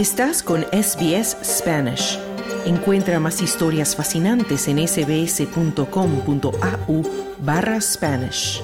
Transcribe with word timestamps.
Estás 0.00 0.42
con 0.42 0.62
SBS 0.72 1.36
Spanish. 1.44 2.18
Encuentra 2.64 3.20
más 3.20 3.42
historias 3.42 3.94
fascinantes 3.94 4.66
en 4.66 4.78
sbs.com.au 4.88 5.82
barra 7.40 7.78
Spanish. 7.82 8.62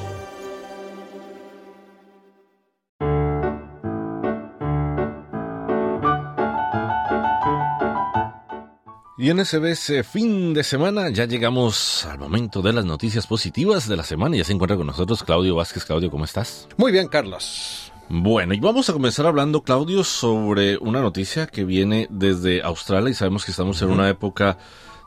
Y 9.19 9.29
en 9.29 9.45
SBS 9.45 10.03
fin 10.11 10.55
de 10.55 10.65
semana 10.65 11.11
ya 11.11 11.27
llegamos 11.27 12.07
al 12.07 12.19
momento 12.19 12.63
de 12.63 12.73
las 12.73 12.87
noticias 12.87 13.27
positivas 13.27 13.87
de 13.87 13.99
la 13.99 14.05
semana. 14.05 14.39
Ya 14.39 14.45
se 14.45 14.55
encuentra 14.55 14.79
con 14.79 14.87
nosotros 14.87 15.23
Claudio 15.23 15.55
Vázquez. 15.55 15.85
Claudio, 15.85 16.11
¿cómo 16.11 16.25
estás? 16.25 16.67
Muy 16.79 16.93
bien, 16.93 17.09
Carlos. 17.09 17.93
Bueno, 18.09 18.55
y 18.55 18.61
vamos 18.61 18.89
a 18.89 18.93
comenzar 18.93 19.27
hablando, 19.27 19.63
Claudio, 19.63 20.05
sobre 20.05 20.79
una 20.79 21.01
noticia 21.01 21.49
que 21.49 21.65
viene 21.65 22.07
desde 22.09 22.63
Australia 22.63 23.11
y 23.11 23.15
sabemos 23.15 23.45
que 23.45 23.51
estamos 23.51 23.83
en 23.83 23.91
una 23.91 24.09
época 24.09 24.59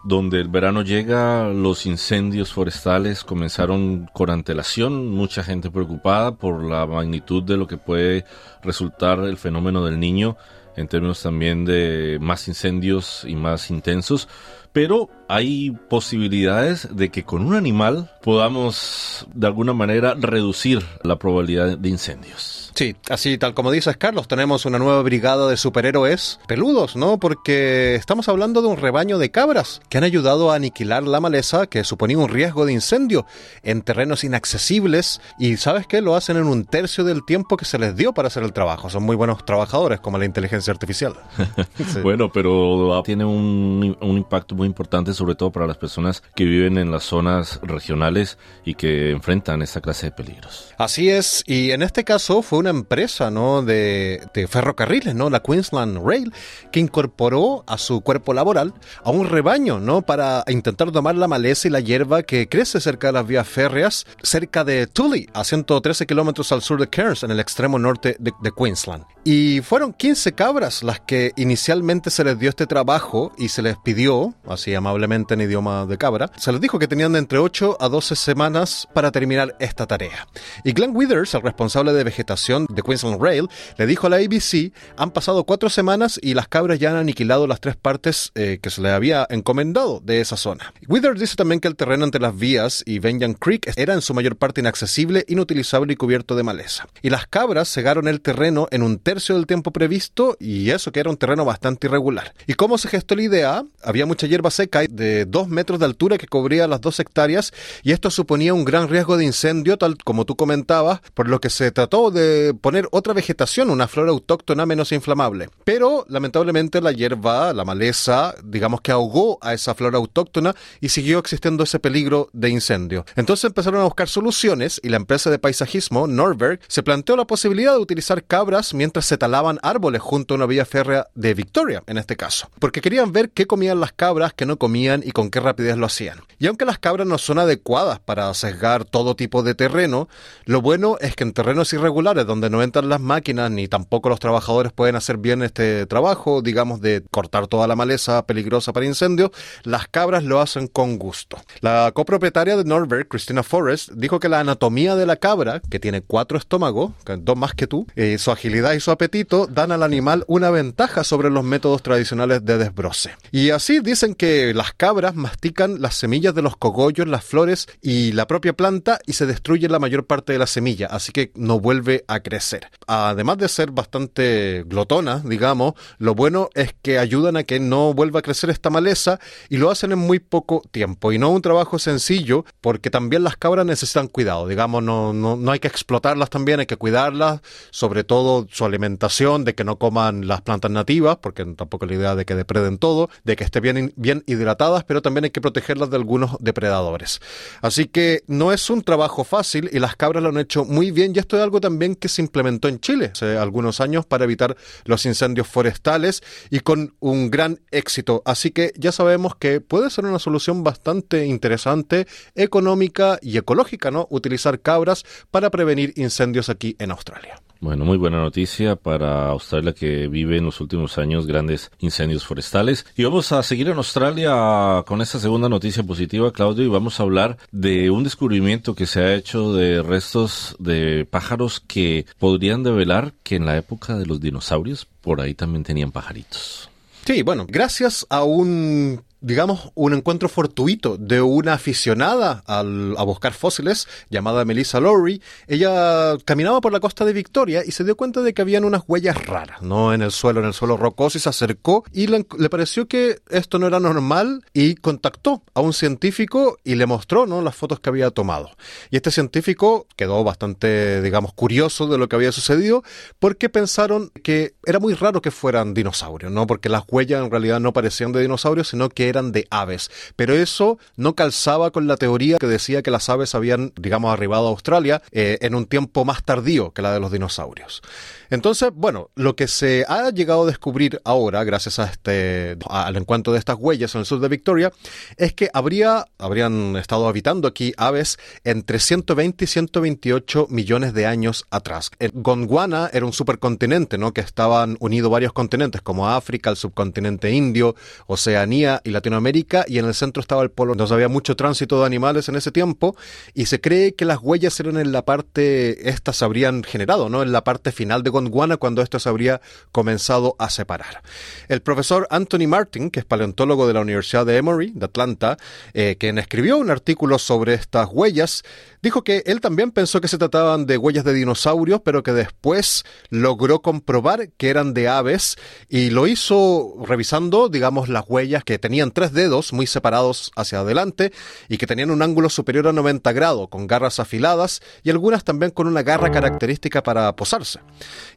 donde 0.04 0.42
el 0.42 0.50
verano 0.50 0.82
llega, 0.82 1.48
los 1.48 1.86
incendios 1.86 2.52
forestales 2.52 3.24
comenzaron 3.24 4.10
con 4.12 4.30
antelación, 4.30 5.08
mucha 5.08 5.44
gente 5.44 5.72
preocupada 5.72 6.36
por 6.36 6.62
la 6.62 6.86
magnitud 6.86 7.42
de 7.42 7.56
lo 7.56 7.68
que 7.68 7.78
puede 7.78 8.26
resultar 8.64 9.20
el 9.20 9.38
fenómeno 9.38 9.86
del 9.86 9.98
niño 9.98 10.36
en 10.76 10.88
términos 10.88 11.22
también 11.22 11.66
de 11.66 12.18
más 12.22 12.48
incendios 12.48 13.26
y 13.28 13.36
más 13.36 13.70
intensos, 13.70 14.28
pero 14.72 15.10
hay 15.28 15.72
posibilidades 15.72 16.88
de 16.96 17.10
que 17.10 17.24
con 17.24 17.46
un 17.46 17.56
animal 17.56 18.12
podamos 18.24 19.28
de 19.34 19.48
alguna 19.48 19.74
manera 19.74 20.16
reducir 20.16 20.84
la 21.04 21.18
probabilidad 21.18 21.78
de 21.78 21.90
incendios. 21.90 22.72
Sí, 22.76 22.96
así 23.10 23.38
tal 23.38 23.54
como 23.54 23.72
dices, 23.72 23.98
Carlos, 23.98 24.28
tenemos 24.28 24.66
una 24.66 24.80
nueva 24.80 25.02
brigada 25.02 25.50
de 25.50 25.58
superhéroes 25.58 26.40
peludos, 26.48 26.96
¿no? 26.96 27.20
Porque 27.20 27.96
estamos 27.96 28.30
hablando 28.30 28.62
de 28.62 28.70
un 28.70 28.78
rebaño 28.78 29.18
de 29.18 29.32
cabras 29.32 29.82
que 29.90 29.98
han 29.98 30.04
ayudado 30.04 30.50
a 30.52 30.56
aniquilar 30.56 31.04
la 31.04 31.20
maleza 31.20 31.68
que 31.68 31.84
suponía 31.84 32.18
un 32.18 32.30
riesgo 32.30 32.66
de 32.66 32.74
incendio 32.74 33.26
en 33.64 33.82
terrenos 33.82 34.24
inaccesibles 34.24 35.20
y 35.38 35.58
¿sabes 35.58 35.88
qué? 35.88 36.02
Lo 36.02 36.16
hacen 36.16 36.38
en 36.38 36.46
un 36.46 36.66
tercio 36.66 37.04
del 37.04 37.26
tiempo 37.26 37.58
que 37.58 37.66
se 37.66 37.78
les 37.78 37.96
dio 37.96 38.14
para 38.14 38.30
hacer 38.30 38.44
el 38.44 38.54
trabajo. 38.54 38.90
Son 38.90 39.04
muy 39.04 39.16
buenos 39.16 39.46
trabajadores 39.46 40.00
como 40.00 40.18
la 40.18 40.26
inteligencia 40.26 40.72
artificial. 40.72 41.16
sí. 41.78 42.00
Bueno, 42.02 42.32
pero 42.32 43.02
tiene 43.04 43.26
un, 43.26 43.98
un 44.00 44.18
impacto 44.18 44.56
muy 44.56 44.68
importante 44.70 45.14
sobre 45.14 45.36
todo 45.36 45.52
para 45.52 45.68
las 45.68 45.78
personas 45.78 46.24
que 46.36 46.46
viven 46.46 46.78
en 46.78 46.92
las 46.92 47.04
zonas 47.04 47.60
regionales 47.64 48.38
y 48.64 48.76
que 48.76 49.12
enfrentan 49.12 49.62
esta 49.62 49.82
clase 49.82 50.08
de 50.08 50.12
peligros. 50.12 50.74
Así 50.78 51.10
es, 51.10 51.44
y 51.46 51.72
en 51.72 51.82
este 51.82 52.04
caso 52.04 52.42
fue 52.42 52.60
una 52.60 52.70
empresa 52.70 53.32
¿no? 53.32 53.62
de, 53.62 54.28
de, 54.34 54.48
ferrocarriles, 54.48 55.16
¿no? 55.16 55.30
la 55.30 55.42
Queensland 55.42 56.06
Rail, 56.06 56.34
que 56.72 56.80
incorporó 56.80 57.64
a 57.68 57.78
su 57.78 58.02
cuerpo 58.02 58.34
laboral 58.34 58.74
a 59.04 59.12
un 59.12 59.28
rebaño 59.28 59.80
¿no? 59.80 60.02
para 60.02 60.44
intentar 60.48 60.92
tomar 60.92 61.16
la 61.16 61.28
maleza 61.28 61.68
y 61.68 61.72
la 61.72 61.80
hierba 61.80 62.24
que 62.24 62.48
crece 62.48 62.80
cerca 62.80 63.08
de 63.08 63.14
las 63.14 63.28
vías 63.28 63.48
férreas, 63.48 64.06
cerca 64.24 64.64
de 64.64 64.88
Tully, 64.88 65.30
a 65.34 65.44
113 65.44 66.06
kilómetros 66.06 66.52
al 66.52 66.62
sur 66.62 66.80
de 66.80 66.88
Cairns, 66.88 67.24
en 67.24 67.32
el 67.32 67.40
extremo 67.40 67.80
norte 67.80 68.16
de, 68.20 68.32
de 68.42 68.52
Queensland. 68.52 69.06
Y 69.24 69.62
fueron 69.62 69.94
15 69.94 70.34
cabras 70.34 70.82
las 70.84 71.00
que 71.02 71.34
inicialmente 71.36 72.10
se 72.10 72.24
les 72.24 72.40
dio 72.40 72.50
este 72.50 72.68
trabajo 72.68 73.32
y 73.38 73.50
se 73.50 73.62
les 73.62 73.78
pidió, 73.78 74.34
así 74.54 74.74
amablemente 74.74 75.34
en 75.34 75.42
idioma 75.42 75.86
de 75.86 75.98
cabra, 75.98 76.32
se 76.38 76.52
les 76.52 76.62
dijo 76.62 76.80
que 76.80 76.88
tenían 76.88 77.14
de 77.14 77.20
entre 77.20 77.40
8 77.40 77.78
a 77.80 77.90
12 77.90 78.16
semanas 78.16 78.88
para 78.94 79.12
terminar 79.12 79.56
esta 79.60 79.86
tarea. 79.86 80.28
Y 80.64 80.74
Glenn 80.74 80.96
Withers, 80.96 81.34
el 81.34 81.42
responsable 81.42 81.94
de 81.94 82.04
vegetación 82.04 82.66
de 82.70 82.82
Queensland 82.82 83.22
Rail, 83.22 83.48
le 83.78 83.86
dijo 83.86 84.08
a 84.08 84.10
la 84.10 84.18
ABC, 84.18 84.72
han 84.98 85.12
pasado 85.12 85.44
cuatro 85.44 85.70
semanas 85.70 86.20
y 86.22 86.34
las 86.34 86.48
cabras 86.48 86.80
ya 86.80 86.92
han 86.92 86.98
aniquilado 86.98 87.48
las 87.48 87.60
tres 87.60 87.76
partes 87.76 88.32
eh, 88.36 88.60
que 88.62 88.70
se 88.70 88.82
le 88.82 88.92
había 88.92 89.28
encomendado 89.30 90.00
de 90.00 90.22
esa 90.22 90.38
zona. 90.38 90.74
Withers 90.88 91.20
dice 91.20 91.36
también 91.36 91.60
que 91.60 91.68
el 91.68 91.76
terreno 91.76 92.06
entre 92.06 92.22
las 92.22 92.38
vías 92.38 92.84
y 92.86 93.00
Benjamin 93.00 93.36
Creek 93.36 93.72
era 93.76 93.94
en 93.94 94.02
su 94.02 94.14
mayor 94.14 94.36
parte 94.36 94.62
inaccesible, 94.62 95.26
inutilizable 95.28 95.94
y 95.94 95.96
cubierto 95.96 96.36
de 96.36 96.44
maleza. 96.44 96.88
Y 97.02 97.10
las 97.10 97.28
cabras 97.28 97.72
cegaron 97.72 98.08
el 98.08 98.22
terreno 98.22 98.68
en 98.72 98.84
un 98.84 99.00
tercio 99.00 99.36
del 99.36 99.48
tiempo 99.48 99.72
previsto 99.72 100.38
y 100.40 100.70
eso 100.72 100.92
que 100.92 101.00
era 101.00 101.10
un 101.10 101.18
terreno 101.18 101.46
bastante 101.46 101.88
irregular. 101.88 102.34
¿Y 102.48 102.54
cómo 102.54 102.78
se 102.78 102.88
gestó 102.88 103.16
la 103.16 103.24
idea? 103.24 103.64
Había 103.84 104.06
mucha 104.06 104.28
hierba 104.28 104.39
seca 104.50 104.82
de 104.90 105.26
dos 105.26 105.48
metros 105.50 105.80
de 105.80 105.86
altura 105.86 106.18
que 106.18 106.28
cubría 106.28 106.68
las 106.68 106.82
dos 106.82 107.00
hectáreas 107.00 107.52
y 107.84 107.92
esto 107.92 108.10
suponía 108.10 108.54
un 108.54 108.66
gran 108.66 108.88
riesgo 108.88 109.18
de 109.18 109.26
incendio, 109.26 109.78
tal 109.78 109.98
como 110.04 110.26
tú 110.26 110.36
comentabas, 110.36 111.02
por 111.14 111.28
lo 111.28 111.40
que 111.42 111.50
se 111.50 111.72
trató 111.72 112.12
de 112.12 112.54
poner 112.54 112.88
otra 112.92 113.14
vegetación, 113.14 113.70
una 113.70 113.88
flora 113.88 114.12
autóctona 114.12 114.66
menos 114.66 114.92
inflamable. 114.92 115.50
Pero 115.66 116.06
lamentablemente 116.08 116.82
la 116.82 116.92
hierba, 116.92 117.54
la 117.54 117.66
maleza, 117.66 118.36
digamos 118.44 118.82
que 118.82 118.92
ahogó 118.92 119.38
a 119.42 119.54
esa 119.54 119.76
flora 119.76 119.98
autóctona 119.98 120.56
y 120.80 120.90
siguió 120.90 121.20
existiendo 121.20 121.64
ese 121.64 121.80
peligro 121.80 122.30
de 122.34 122.50
incendio. 122.50 123.06
Entonces 123.16 123.46
empezaron 123.46 123.82
a 123.82 123.86
buscar 123.86 124.08
soluciones 124.08 124.80
y 124.84 124.90
la 124.90 124.98
empresa 124.98 125.30
de 125.30 125.40
paisajismo, 125.40 126.08
Norberg, 126.08 126.60
se 126.68 126.84
planteó 126.84 127.16
la 127.16 127.26
posibilidad 127.26 127.74
de 127.74 127.80
utilizar 127.80 128.24
cabras 128.24 128.74
mientras 128.74 129.06
se 129.06 129.18
talaban 129.18 129.60
árboles 129.62 130.02
junto 130.02 130.34
a 130.34 130.38
una 130.38 130.46
vía 130.46 130.66
férrea 130.66 131.08
de 131.16 131.34
Victoria, 131.34 131.84
en 131.88 131.98
este 131.98 132.16
caso, 132.16 132.50
porque 132.60 132.82
querían 132.82 133.12
ver 133.12 133.32
qué 133.32 133.48
comían 133.48 133.80
las 133.80 133.94
cabras, 133.94 134.29
qué 134.34 134.46
no 134.46 134.58
comían 134.58 135.02
y 135.06 135.12
con 135.12 135.30
qué 135.30 135.40
rapidez 135.40 135.78
lo 135.78 135.86
hacían. 135.86 136.20
Y 136.38 136.48
aunque 136.48 136.66
las 136.66 136.80
cabras 136.80 137.08
no 137.08 137.18
son 137.18 137.40
adecuadas 137.40 138.00
para 138.00 138.34
sesgar 138.34 138.86
todo 138.86 139.16
tipo 139.16 139.44
de 139.44 139.56
terreno, 139.56 140.08
lo 140.46 140.62
bueno 140.62 140.98
es 141.00 141.16
que 141.16 141.24
en 141.24 141.34
terrenos 141.34 141.74
irregulares 141.74 142.26
donde 142.26 142.50
no 142.50 142.64
entran 142.64 142.90
las 142.90 143.02
máquinas 143.02 143.52
ni 143.52 143.68
tampoco 143.68 144.10
los 144.10 144.20
trabajadores 144.20 144.72
pueden 144.72 144.96
hacer 144.96 145.18
bien 145.18 145.44
este 145.44 145.86
trabajo, 145.86 146.42
digamos, 146.42 146.82
de 146.82 147.04
cortar 147.12 147.48
toda 147.48 147.68
la 147.68 147.76
maleza 147.76 148.26
peligrosa 148.26 148.74
para 148.74 148.86
incendios, 148.86 149.32
las 149.64 149.88
cabras 149.88 150.24
lo 150.24 150.40
hacen 150.40 150.68
con 150.68 150.98
gusto. 150.98 151.38
La 151.62 151.92
copropietaria 151.94 152.56
de 152.56 152.64
Norberg, 152.64 153.08
Christina 153.08 153.44
Forrest, 153.44 153.92
dijo 153.94 154.20
que 154.20 154.30
la 154.30 154.40
anatomía 154.40 154.96
de 154.96 155.06
la 155.06 155.18
cabra, 155.18 155.62
que 155.70 155.80
tiene 155.80 156.02
cuatro 156.02 156.38
estómagos, 156.38 156.92
dos 157.20 157.38
más 157.38 157.54
que 157.54 157.68
tú, 157.68 157.88
eh, 157.96 158.18
su 158.18 158.32
agilidad 158.32 158.74
y 158.74 158.80
su 158.80 158.92
apetito 158.92 159.48
dan 159.48 159.72
al 159.72 159.84
animal 159.84 160.24
una 160.28 160.50
ventaja 160.50 161.04
sobre 161.04 161.30
los 161.30 161.44
métodos 161.44 161.82
tradicionales 161.84 162.44
de 162.46 162.58
desbroce. 162.58 163.12
Y 163.32 163.50
así 163.50 163.80
dicen 163.80 164.16
que 164.20 164.54
las 164.54 164.74
cabras 164.74 165.16
mastican 165.16 165.82
las 165.82 165.96
semillas 165.96 166.36
de 166.36 166.42
los 166.42 166.58
cogollos, 166.58 167.08
las 167.08 167.24
flores 167.24 167.68
y 167.82 168.12
la 168.12 168.28
propia 168.28 168.52
planta 168.52 169.00
y 169.06 169.14
se 169.14 169.26
destruye 169.26 169.70
la 169.70 169.80
mayor 169.80 170.08
parte 170.08 170.34
de 170.34 170.40
la 170.40 170.46
semilla, 170.46 170.88
así 170.88 171.14
que 171.14 171.32
no 171.36 171.62
vuelve 171.62 172.04
a 172.10 172.20
crecer. 172.20 172.68
Además 172.86 173.38
de 173.38 173.48
ser 173.48 173.72
bastante 173.72 174.66
glotona, 174.68 175.24
digamos, 175.24 175.76
lo 176.00 176.16
bueno 176.16 176.50
es 176.54 176.76
que 176.82 177.00
ayudan 177.00 177.38
a 177.38 177.44
que 177.44 177.62
no 177.62 177.94
vuelva 177.94 178.20
a 178.20 178.22
crecer 178.22 178.50
esta 178.50 178.70
maleza 178.70 179.22
y 179.48 179.56
lo 179.56 179.72
hacen 179.72 179.94
en 179.94 180.00
muy 180.00 180.20
poco 180.20 180.64
tiempo. 180.70 181.14
Y 181.14 181.18
no 181.18 181.30
un 181.30 181.42
trabajo 181.42 181.80
sencillo, 181.80 182.44
porque 182.60 182.90
también 182.90 183.24
las 183.24 183.38
cabras 183.38 183.66
necesitan 183.66 184.10
cuidado, 184.10 184.50
digamos, 184.50 184.84
no, 184.84 185.14
no, 185.14 185.38
no 185.38 185.52
hay 185.52 185.60
que 185.60 185.70
explotarlas 185.70 186.30
también, 186.30 186.60
hay 186.60 186.66
que 186.66 186.76
cuidarlas, 186.76 187.40
sobre 187.72 188.04
todo 188.04 188.48
su 188.52 188.66
alimentación, 188.66 189.46
de 189.46 189.56
que 189.56 189.64
no 189.64 189.78
coman 189.78 190.28
las 190.28 190.42
plantas 190.42 190.72
nativas, 190.72 191.20
porque 191.22 191.46
tampoco 191.46 191.86
la 191.86 191.94
idea 191.94 192.16
de 192.16 192.26
que 192.26 192.36
depreden 192.36 192.80
todo, 192.80 193.10
de 193.24 193.38
que 193.38 193.46
estén 193.46 193.64
bien, 193.64 193.94
bien 193.96 194.09
hidratadas, 194.26 194.84
pero 194.84 195.02
también 195.02 195.26
hay 195.26 195.30
que 195.30 195.42
protegerlas 195.42 195.90
de 195.90 195.96
algunos 195.96 196.38
depredadores. 196.40 197.20
Así 197.62 197.86
que 197.86 198.24
no 198.28 198.52
es 198.52 198.70
un 198.70 198.84
trabajo 198.84 199.24
fácil 199.24 199.70
y 199.72 199.80
las 199.80 199.96
cabras 199.96 200.24
lo 200.24 200.30
han 200.30 200.38
hecho 200.38 200.66
muy 200.66 200.92
bien 200.92 201.14
y 201.16 201.20
esto 201.20 201.38
es 201.38 201.44
algo 201.44 201.62
también 201.62 201.96
que 201.96 202.10
se 202.10 202.22
implementó 202.22 202.68
en 202.68 202.80
Chile 202.80 203.12
hace 203.14 203.38
algunos 203.38 203.82
años 203.82 204.06
para 204.06 204.26
evitar 204.26 204.56
los 204.86 205.06
incendios 205.06 205.48
forestales 205.48 206.22
y 206.50 206.60
con 206.60 206.96
un 207.00 207.32
gran 207.32 207.60
éxito. 207.72 208.22
Así 208.26 208.52
que 208.52 208.74
ya 208.78 208.92
sabemos 208.92 209.36
que 209.36 209.62
puede 209.62 209.90
ser 209.90 210.06
una 210.06 210.20
solución 210.20 210.64
bastante 210.64 211.26
interesante, 211.26 212.08
económica 212.36 213.20
y 213.22 213.38
ecológica, 213.38 213.92
¿no? 213.92 214.08
Utilizar 214.10 214.60
cabras 214.62 215.04
para 215.32 215.50
prevenir 215.50 215.94
incendios 215.96 216.50
aquí 216.50 216.76
en 216.80 216.92
Australia. 216.92 217.42
Bueno, 217.62 217.84
muy 217.84 217.98
buena 217.98 218.22
noticia 218.22 218.78
para 218.78 219.28
Australia 219.28 219.74
que 219.74 220.08
vive 220.08 220.38
en 220.38 220.46
los 220.46 220.62
últimos 220.62 220.98
años 220.98 221.28
grandes 221.28 221.72
incendios 221.80 222.26
forestales. 222.26 222.86
Y 222.96 223.04
vamos 223.04 223.34
a 223.34 223.44
seguir 223.44 223.68
en 223.68 223.76
Australia 223.76 224.84
con 224.88 225.02
esta 225.02 225.20
segunda 225.20 225.50
noticia 225.50 225.84
positiva, 225.84 226.32
Claudio, 226.32 226.64
y 226.64 226.70
vamos 226.70 227.00
a 227.00 227.04
hablar 227.04 227.38
de 227.52 227.90
un 227.90 228.06
descubrimiento 228.06 228.76
que 228.76 228.86
se 228.86 229.02
ha 229.02 229.14
hecho 229.14 229.54
de 229.54 229.84
restos 229.84 230.56
de 230.58 231.06
pájaros 231.10 231.60
que 231.60 232.06
podrían 232.18 232.64
develar 232.64 233.12
que 233.24 233.36
en 233.36 233.46
la 233.46 233.58
época 233.58 233.98
de 233.98 234.06
los 234.06 234.22
dinosaurios 234.22 234.88
por 235.02 235.20
ahí 235.20 235.34
también 235.34 235.66
tenían 235.66 235.92
pajaritos. 235.92 236.70
Sí, 237.06 237.24
bueno, 237.24 237.46
gracias 237.46 238.06
a 238.10 238.24
un 238.24 239.02
digamos, 239.22 239.72
un 239.76 239.94
encuentro 239.94 240.30
fortuito 240.30 240.98
de 240.98 241.22
una 241.22 241.54
aficionada 241.54 242.44
al, 242.46 242.96
a 242.98 243.04
buscar 243.04 243.34
fósiles 243.34 243.88
llamada 244.10 244.46
Melissa 244.46 244.80
Lowry. 244.80 245.22
Ella 245.48 246.18
caminaba 246.26 246.62
por 246.62 246.72
la 246.72 246.80
costa 246.80 247.06
de 247.06 247.14
Victoria 247.14 247.64
y 247.66 247.72
se 247.72 247.84
dio 247.84 247.98
cuenta 247.98 248.22
de 248.22 248.34
que 248.34 248.42
habían 248.42 248.64
unas 248.64 248.84
huellas 248.88 249.26
raras, 249.26 249.62
¿no? 249.62 249.94
En 249.94 250.02
el 250.02 250.12
suelo, 250.12 250.40
en 250.40 250.48
el 250.48 250.54
suelo 250.54 250.78
rocoso 250.78 251.18
y 251.18 251.22
se 251.22 251.30
acercó 251.30 251.84
y 251.92 252.08
le, 252.08 252.24
pareció 252.50 252.88
que 252.88 253.20
esto 253.30 253.60
no 253.60 253.68
era 253.68 253.80
normal 253.80 254.44
y 254.54 254.76
contactó 254.76 255.44
a 255.54 255.62
un 255.62 255.74
científico 255.74 256.58
y 256.64 256.76
le 256.76 256.86
mostró, 256.86 257.26
¿no? 257.26 257.42
Las 257.42 257.56
fotos 257.56 257.80
que 257.80 257.90
había 257.90 258.12
tomado. 258.12 258.52
Y 258.90 258.96
este 258.96 259.12
científico 259.12 259.88
quedó 259.96 260.24
bastante, 260.24 261.02
digamos, 261.02 261.34
curioso 261.34 261.88
de 261.88 261.98
lo 261.98 262.08
que 262.08 262.16
había 262.16 262.32
sucedido 262.32 262.84
porque 263.20 263.50
pensaron 263.50 264.12
que 264.24 264.54
era 264.66 264.80
muy 264.80 264.94
raro 264.94 265.22
que 265.22 265.32
fueran 265.32 265.74
dinosaurios, 265.74 266.32
¿no? 266.32 266.48
Porque 266.48 266.70
las 266.70 266.84
huellas 266.88 267.24
en 267.24 267.32
realidad 267.32 267.60
no 267.60 267.74
parecían 267.74 268.12
de 268.12 268.22
dinosaurios, 268.22 268.70
sino 268.70 268.90
que 268.90 269.09
eran 269.10 269.32
de 269.32 269.48
aves. 269.50 269.92
Pero 270.16 270.34
eso 270.34 270.78
no 270.96 271.16
calzaba 271.16 271.72
con 271.72 271.88
la 271.88 271.98
teoría 271.98 272.38
que 272.38 272.48
decía 272.48 272.82
que 272.82 272.92
las 272.92 273.10
aves 273.10 273.36
habían, 273.36 273.74
digamos, 273.76 274.14
arribado 274.14 274.48
a 274.48 274.52
Australia 274.52 275.02
eh, 275.12 275.38
en 275.42 275.56
un 275.56 275.66
tiempo 275.66 276.06
más 276.06 276.24
tardío 276.24 276.72
que 276.72 276.82
la 276.82 276.94
de 276.94 277.00
los 277.00 277.12
dinosaurios. 277.12 277.82
Entonces, 278.30 278.70
bueno, 278.74 279.10
lo 279.16 279.36
que 279.36 279.48
se 279.48 279.86
ha 279.88 280.12
llegado 280.12 280.44
a 280.44 280.46
descubrir 280.46 281.02
ahora, 281.04 281.44
gracias 281.44 281.80
a 281.80 281.86
este, 281.86 282.58
al 282.70 282.96
encuentro 282.96 283.34
de 283.34 283.40
estas 283.40 283.58
huellas 283.60 283.96
en 283.96 284.00
el 284.00 284.06
sur 284.06 284.20
de 284.20 284.28
Victoria, 284.28 284.72
es 285.18 285.34
que 285.34 285.50
habría, 285.54 286.06
habrían 286.20 286.76
estado 286.76 287.08
habitando 287.08 287.48
aquí 287.48 287.74
aves 287.78 288.20
entre 288.44 288.80
120 288.80 289.44
y 289.44 289.48
128 289.48 290.48
millones 290.50 290.94
de 290.94 291.08
años 291.08 291.46
atrás. 291.50 291.90
Gondwana 292.14 292.90
era 292.94 293.06
un 293.06 293.14
supercontinente, 293.14 293.98
¿no? 293.98 294.14
Que 294.14 294.22
estaban 294.22 294.78
unidos 294.80 295.12
varios 295.12 295.34
continentes, 295.34 295.82
como 295.82 296.08
África, 296.10 296.52
el 296.52 296.56
subcontinente 296.56 297.32
indio, 297.32 297.76
Oceanía 298.08 298.82
y 298.84 298.92
Latinoamérica, 299.00 299.66
y 299.68 299.80
en 299.80 299.86
el 299.86 299.94
centro 299.94 300.22
estaba 300.22 300.44
el 300.44 300.52
polo. 300.52 300.74
Entonces 300.74 300.94
había 300.94 301.10
mucho 301.10 301.36
tránsito 301.36 301.80
de 301.80 301.86
animales 301.86 302.30
en 302.30 302.36
ese 302.36 302.52
tiempo, 302.52 302.96
y 303.34 303.48
se 303.48 303.60
cree 303.62 303.96
que 303.96 304.06
las 304.06 304.20
huellas 304.22 304.60
eran 304.60 304.78
en 304.78 304.92
la 304.92 305.04
parte, 305.06 305.90
estas 305.90 306.18
se 306.18 306.26
habrían 306.26 306.64
generado, 306.64 307.10
¿no? 307.10 307.24
En 307.24 307.32
la 307.32 307.44
parte 307.44 307.72
final 307.72 308.04
de 308.04 308.10
Gondwana 308.10 308.58
cuando 308.58 308.82
esto 308.82 309.00
se 309.00 309.10
habría 309.10 309.42
comenzado 309.72 310.36
a 310.40 310.50
separar. 310.50 311.02
El 311.48 311.62
profesor 311.62 312.08
Anthony 312.10 312.48
Martin, 312.48 312.92
que 312.92 313.00
es 313.00 313.06
paleontólogo 313.06 313.68
de 313.68 313.74
la 313.74 313.82
Universidad 313.82 314.26
de 314.26 314.38
Emory, 314.38 314.72
de 314.76 314.86
Atlanta, 314.86 315.38
eh, 315.74 315.96
quien 316.00 316.18
escribió 316.18 316.58
un 316.58 316.70
artículo 316.70 317.20
sobre 317.20 317.54
estas 317.54 317.88
huellas, 317.92 318.44
dijo 318.82 319.04
que 319.04 319.24
él 319.26 319.42
también 319.42 319.72
pensó 319.72 320.02
que 320.02 320.08
se 320.08 320.18
trataban 320.18 320.66
de 320.66 320.78
huellas 320.78 321.04
de 321.04 321.14
dinosaurios, 321.14 321.82
pero 321.84 322.04
que 322.04 322.14
después 322.14 322.84
logró 323.10 323.62
comprobar 323.62 324.30
que 324.38 324.50
eran 324.50 324.74
de 324.74 324.88
aves 324.88 325.38
y 325.68 325.90
lo 325.90 326.08
hizo 326.08 326.76
revisando, 326.86 327.50
digamos, 327.50 327.90
las 327.90 328.06
huellas 328.08 328.44
que 328.44 328.60
tenían 328.60 328.89
tres 328.92 329.14
dedos 329.14 329.54
muy 329.54 329.68
separados 329.68 330.32
hacia 330.36 330.60
adelante 330.60 331.12
y 331.48 331.58
que 331.58 331.68
tenían 331.68 331.92
un 331.92 332.02
ángulo 332.02 332.30
superior 332.30 332.68
a 332.68 332.74
90 332.74 333.12
grados, 333.14 333.50
con 333.50 333.68
garras 333.68 334.00
afiladas 334.00 334.62
y 334.84 334.90
algunas 334.90 335.24
también 335.24 335.52
con 335.52 335.68
una 335.68 335.84
garra 335.84 336.12
característica 336.12 336.84
para 336.84 337.16
posarse. 337.16 337.60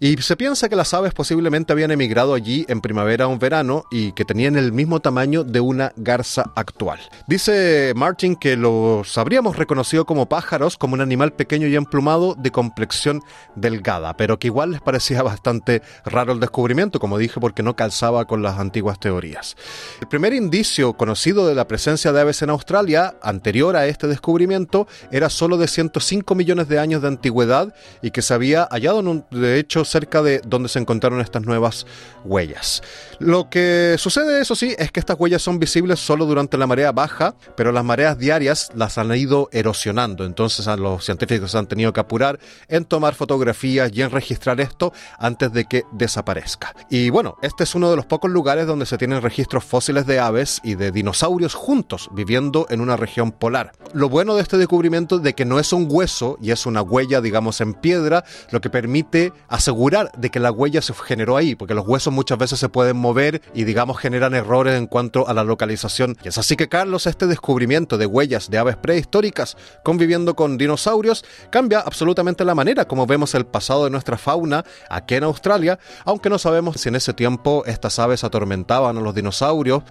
Y 0.01 0.17
se 0.19 0.37
piensa 0.37 0.69
que 0.69 0.77
las 0.77 0.95
aves 0.95 1.15
posiblemente 1.15 1.73
habían 1.73 1.91
emigrado 1.91 2.35
allí 2.35 2.65
en 2.69 2.81
primavera 2.81 3.29
o 3.29 3.33
en 3.33 3.39
verano 3.39 3.85
y 3.91 4.13
que 4.13 4.25
tenían 4.25 4.57
el 4.57 4.73
mismo 4.73 5.01
tamaño 5.01 5.45
de 5.45 5.61
una 5.61 5.93
garza 5.97 6.53
actual. 6.57 6.99
Dice 7.27 7.93
Martin 7.97 8.37
que 8.37 8.57
los 8.57 9.19
habríamos 9.19 9.57
reconocido 9.57 10.05
como 10.05 10.29
pájaros, 10.29 10.77
como 10.77 10.95
un 10.95 11.01
animal 11.01 11.33
pequeño 11.33 11.67
y 11.67 11.77
emplumado 11.77 12.35
de 12.35 12.51
complexión 12.51 13.23
delgada, 13.55 14.17
pero 14.17 14.39
que 14.39 14.49
igual 14.49 14.73
les 14.73 14.81
parecía 14.81 15.23
bastante 15.33 15.83
raro 16.05 16.33
el 16.33 16.41
descubrimiento, 16.41 17.01
como 17.01 17.19
dije, 17.19 17.41
porque 17.41 17.63
no 17.63 17.77
calzaba 17.77 18.25
con 18.27 18.43
las 18.43 18.59
antiguas 18.59 18.99
teorías. 18.99 19.57
El 20.01 20.09
primer 20.09 20.33
indicio 20.33 20.62
conocido 20.97 21.47
de 21.47 21.55
la 21.55 21.67
presencia 21.67 22.13
de 22.13 22.21
aves 22.21 22.43
en 22.43 22.51
Australia, 22.51 23.15
anterior 23.23 23.77
a 23.77 23.87
este 23.87 24.07
descubrimiento, 24.07 24.87
era 25.11 25.29
solo 25.29 25.57
de 25.57 25.69
105 25.69 26.35
millones 26.35 26.69
de 26.69 26.79
años 26.79 27.03
de 27.03 27.09
antigüedad 27.09 27.75
y 28.01 28.11
que 28.11 28.23
se 28.23 28.35
había 28.35 28.67
hallado, 28.71 29.03
de 29.31 29.59
hecho, 29.59 29.85
cerca 29.85 30.23
de 30.23 30.41
donde 30.45 30.69
se 30.69 30.79
encontraron 30.79 31.21
estas 31.21 31.43
nuevas 31.43 31.87
huellas. 32.25 32.83
Lo 33.19 33.49
que 33.51 33.97
sucede, 33.99 34.41
eso 34.41 34.55
sí, 34.55 34.75
es 34.79 34.91
que 34.93 35.01
estas 35.01 35.19
huellas 35.19 35.43
son 35.43 35.59
visibles 35.59 36.01
solo 36.01 36.27
durante 36.27 36.59
la 36.59 36.67
marea 36.67 36.93
baja, 36.93 37.35
pero 37.57 37.73
las 37.73 37.85
mareas 37.85 38.19
diarias 38.19 38.71
las 38.75 38.99
han 38.99 39.15
ido 39.15 39.49
erosionando. 39.53 40.25
Entonces 40.25 40.67
los 40.79 41.05
científicos 41.05 41.55
han 41.55 41.67
tenido 41.67 41.93
que 41.93 42.01
apurar 42.01 42.39
en 42.69 42.85
tomar 42.85 43.15
fotografías 43.15 43.91
y 43.93 44.03
en 44.03 44.11
registrar 44.11 44.61
esto 44.61 44.93
antes 45.19 45.53
de 45.53 45.65
que 45.65 45.85
desaparezca. 45.93 46.75
Y 46.91 47.11
bueno, 47.11 47.37
este 47.43 47.65
es 47.65 47.75
uno 47.75 47.91
de 47.91 47.97
los 47.97 48.07
pocos 48.07 48.31
lugares 48.31 48.67
donde 48.67 48.87
se 48.87 48.99
tienen 48.99 49.23
registros 49.23 49.65
fósiles 49.65 50.07
de 50.07 50.19
aves 50.19 50.52
y 50.63 50.75
de 50.75 50.93
dinosaurios 50.93 51.55
juntos 51.55 52.09
viviendo 52.13 52.67
en 52.71 52.81
una 52.81 52.97
región 52.97 53.33
polar. 53.33 53.73
Lo 53.93 54.09
bueno 54.09 54.35
de 54.35 54.43
este 54.43 54.57
descubrimiento 54.57 55.17
es 55.17 55.23
de 55.23 55.35
que 55.35 55.45
no 55.45 55.59
es 55.59 55.73
un 55.73 55.87
hueso 55.89 56.39
y 56.41 56.51
es 56.51 56.67
una 56.67 56.83
huella, 56.83 57.21
digamos, 57.21 57.61
en 57.61 57.75
piedra, 57.75 58.25
lo 58.51 58.61
que 58.61 58.71
permite 58.71 59.33
asegurar 59.49 60.11
de 60.17 60.31
que 60.31 60.41
la 60.41 60.51
huella 60.51 60.83
se 60.83 60.95
generó 60.95 61.37
ahí, 61.37 61.55
porque 61.55 61.75
los 61.75 61.87
huesos 61.87 62.13
muchas 62.13 62.39
veces 62.39 62.59
se 62.59 62.69
pueden 62.69 62.97
mover 62.97 63.43
y 63.55 63.65
digamos 63.65 63.99
generan 63.99 64.35
errores 64.35 64.79
en 64.79 64.87
cuanto 64.87 65.29
a 65.29 65.35
la 65.35 65.45
localización. 65.45 66.17
Y 66.23 66.29
es 66.29 66.39
así 66.39 66.57
que 66.57 66.69
Carlos, 66.69 67.07
este 67.07 67.27
descubrimiento 67.27 67.99
de 67.99 68.07
huellas 68.07 68.51
de 68.51 68.59
aves 68.59 68.77
prehistóricas 68.77 69.57
conviviendo 69.85 70.35
con 70.35 70.59
dinosaurios 70.59 71.25
cambia 71.51 71.81
absolutamente 71.81 72.45
la 72.45 72.55
manera 72.55 72.85
como 72.87 73.07
vemos 73.07 73.35
el 73.35 73.47
pasado 73.47 73.85
de 73.85 73.91
nuestra 73.91 74.19
fauna 74.19 74.65
aquí 74.89 75.15
en 75.15 75.25
Australia, 75.25 75.79
aunque 76.05 76.31
no 76.31 76.39
sabemos 76.39 76.77
si 76.81 76.89
en 76.89 76.97
ese 76.97 77.13
tiempo 77.13 77.63
estas 77.67 77.99
aves 77.99 78.25
atormentaban 78.25 78.97
a 78.97 79.01
los 79.01 79.15
dinosaurios, 79.15 79.83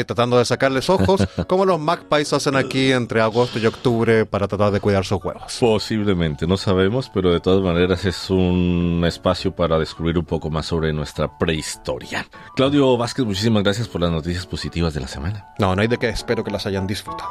y 0.00 0.04
tratando 0.04 0.38
de 0.38 0.44
sacarles 0.44 0.88
ojos, 0.90 1.26
como 1.46 1.64
los 1.64 1.80
magpies 1.80 2.32
hacen 2.32 2.56
aquí 2.56 2.92
entre 2.92 3.20
agosto 3.20 3.58
y 3.58 3.66
octubre 3.66 4.26
para 4.26 4.48
tratar 4.48 4.72
de 4.72 4.80
cuidar 4.80 5.04
sus 5.04 5.22
huevos. 5.22 5.56
Posiblemente, 5.60 6.46
no 6.46 6.56
sabemos, 6.56 7.10
pero 7.12 7.32
de 7.32 7.40
todas 7.40 7.62
maneras 7.62 8.04
es 8.04 8.30
un 8.30 9.02
espacio 9.06 9.54
para 9.54 9.78
descubrir 9.78 10.18
un 10.18 10.24
poco 10.24 10.50
más 10.50 10.66
sobre 10.66 10.92
nuestra 10.92 11.38
prehistoria. 11.38 12.26
Claudio 12.56 12.96
Vázquez, 12.96 13.24
muchísimas 13.24 13.62
gracias 13.62 13.88
por 13.88 14.00
las 14.00 14.10
noticias 14.10 14.46
positivas 14.46 14.94
de 14.94 15.00
la 15.00 15.08
semana. 15.08 15.46
No, 15.58 15.74
no 15.74 15.82
hay 15.82 15.88
de 15.88 15.98
qué, 15.98 16.08
espero 16.08 16.44
que 16.44 16.50
las 16.50 16.66
hayan 16.66 16.86
disfrutado. 16.86 17.30